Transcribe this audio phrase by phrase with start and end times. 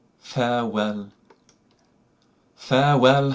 [0.17, 1.11] Farewell!
[2.55, 3.29] Farewell!